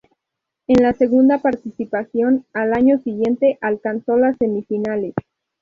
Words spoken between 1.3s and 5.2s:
participación, al año siguiente, alcanzó las semifinales.